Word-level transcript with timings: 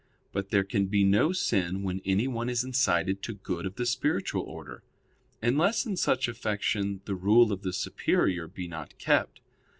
But 0.31 0.49
there 0.49 0.63
can 0.63 0.87
be 0.87 1.03
no 1.03 1.31
sin 1.31 1.83
when 1.83 2.01
anyone 2.05 2.49
is 2.49 2.63
incited 2.63 3.21
to 3.21 3.35
good 3.35 3.67
of 3.67 3.75
the 3.75 3.85
spiritual 3.85 4.41
order; 4.41 4.81
unless 5.43 5.85
in 5.85 5.95
such 5.95 6.27
affection 6.27 7.01
the 7.05 7.13
rule 7.13 7.51
of 7.53 7.61
the 7.61 7.71
superior 7.71 8.47
be 8.47 8.67
not 8.67 8.97
kept. 8.97 9.41